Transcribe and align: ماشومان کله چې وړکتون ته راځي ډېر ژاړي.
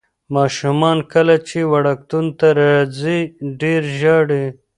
ماشومان 0.35 0.97
کله 1.13 1.35
چې 1.47 1.59
وړکتون 1.71 2.25
ته 2.39 2.47
راځي 2.61 3.19
ډېر 3.61 3.81
ژاړي. 3.99 4.45